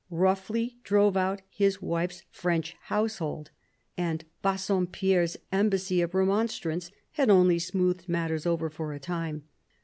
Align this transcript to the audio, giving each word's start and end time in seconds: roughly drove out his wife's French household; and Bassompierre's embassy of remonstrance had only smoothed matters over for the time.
roughly 0.09 0.77
drove 0.83 1.15
out 1.15 1.43
his 1.47 1.79
wife's 1.79 2.23
French 2.31 2.75
household; 2.85 3.51
and 3.95 4.25
Bassompierre's 4.41 5.37
embassy 5.51 6.01
of 6.01 6.15
remonstrance 6.15 6.89
had 7.11 7.29
only 7.29 7.59
smoothed 7.59 8.09
matters 8.09 8.47
over 8.47 8.67
for 8.71 8.91
the 8.95 8.99
time. 8.99 9.43